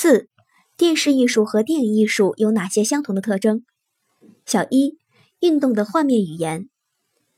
[0.00, 0.28] 四、
[0.76, 3.64] 电视艺术和电影艺术有哪些相同的特征？
[4.46, 4.96] 小一、
[5.40, 6.68] 运动的画面语言。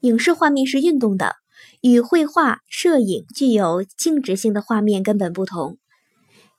[0.00, 1.36] 影视画面是运动的，
[1.80, 5.78] 与绘画、摄影具有静止性的画面根本不同。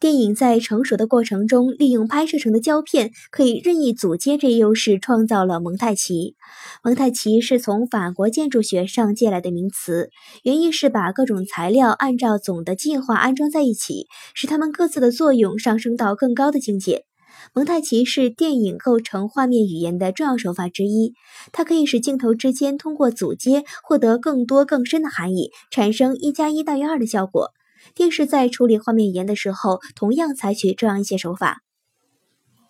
[0.02, 6.36] 电影在成熟的过程中，利用拍摄成的胶片可以任意组接这一优势，创造了蒙太奇。
[6.84, 10.10] 蒙太奇是从法国建筑学上借来的名词，
[10.42, 17.06] 原意是把各种材料按照总的计划安装在一起，使它们各自的作用上升到更高的境界。
[17.54, 21.14] 蒙太奇是电影构成画面语言的重要手法之一，
[21.52, 27.52] 它可以使镜头之间通过组接获得更多更深的含义，产生一加一大于二的效果。
[27.94, 31.62] 电视在处理画面语言的时候，同样采取这样一些手法。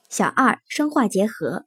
[0.09, 1.65] 小二，声画结合，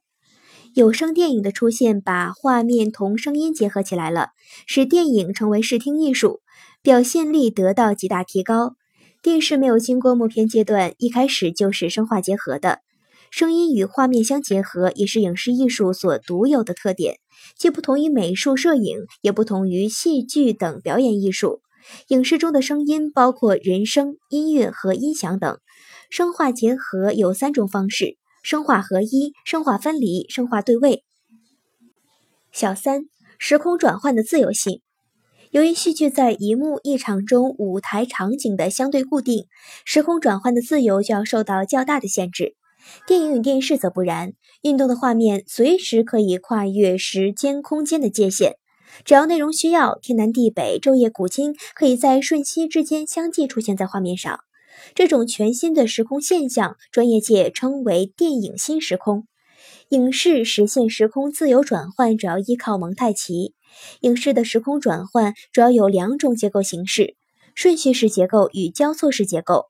[0.73, 4.29] 有声电影的出现，把画面同声音结合起来了，
[4.67, 6.41] 使电影成为视听艺术，
[6.81, 8.75] 表现力得到极大提高。
[9.23, 12.81] 电视没有经过默片阶段，一开始就是声画结合的，
[13.31, 17.17] 声音与画面相结合，也是影视艺术所独有的特点，
[17.57, 21.61] 既不同于美术摄影，也不同于戏剧等表演艺术。
[22.07, 25.59] 影视中的声音包括人声、音乐和音响等。
[26.09, 31.03] 声画结合有三种方式：声画合一、声画分离、声画对位。
[32.51, 33.05] 小三，
[33.37, 34.81] 时空转换的自由性。
[35.51, 39.45] 由于戏剧在一幕一场中舞台场景的相对固定，
[39.85, 42.55] 时空转换的自由就要受到较大的限制。
[43.07, 48.57] 电影与电视则不然，运动的画面随时可以跨越时间空间的界限。
[49.03, 54.39] 只要内容需要，天南地北、昼夜古今，可以在瞬息之间相继出现在画面上。
[54.93, 59.27] 这种全新的时空现象，专业界称为“电影新时空”。
[59.89, 63.53] 影视实现时空自由转换，主要依靠蒙太奇。
[64.01, 67.15] 影视的时空转换主要有两种结构形式：
[67.53, 69.65] 顺序式结构与交错式结构。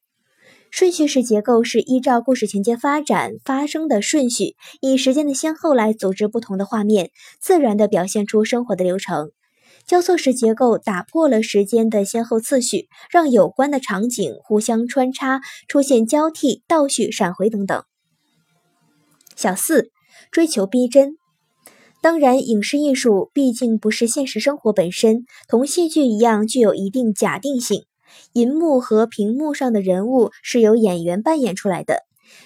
[0.78, 9.31] 顺序式结构是依照故事情节发展发生的顺序，以时间的先后来组织不同的画面，自然地表现出生活的流程。
[9.88, 17.81] 交错式结构打破了时间的先后次序，让有关的场景互相穿插，出现交替、倒叙、闪回等等。
[19.38, 19.91] 小四，
[20.30, 21.16] 追求逼真。
[22.02, 27.85] 当然，影视艺术毕竟不是现实生活本身，同戏剧一样具有一定假定性。
[28.34, 32.03] 银幕和屏幕上的人物是由演员扮演出来的，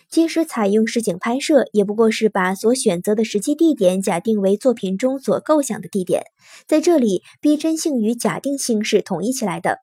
[0.09, 6.23] 即使采用实景拍摄，也不过是把所选择的实际地点假定为作品中所构想的地点。
[6.67, 9.79] 在这里，逼真性与假定性是统一起来的。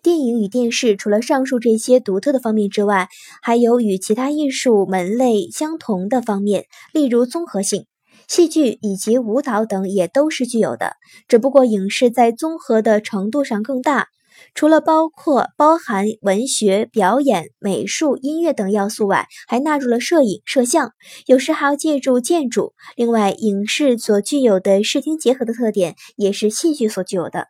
[0.00, 3.08] 电影与电视除了上述这些独特的方面之外，
[3.42, 7.86] 还有与其他艺术门类相同的方面，例如综合性。
[8.28, 10.92] 戏剧以及舞蹈等也都是具有的，
[11.28, 14.08] 只不过影视在综合的程度上更大。
[14.54, 20.92] 除了包括包含文学、表演、美术、音乐等要素外，还纳入了摄影、摄像，
[21.26, 22.74] 有时还要借助建筑。
[22.96, 27.46] 另外，影视所具有的视听结合的特点，也是戏剧所具有的。